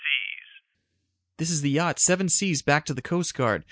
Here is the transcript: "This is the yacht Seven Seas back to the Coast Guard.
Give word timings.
"This 1.37 1.51
is 1.51 1.61
the 1.61 1.69
yacht 1.69 1.99
Seven 1.99 2.27
Seas 2.27 2.63
back 2.63 2.85
to 2.85 2.95
the 2.95 3.03
Coast 3.03 3.35
Guard. 3.35 3.59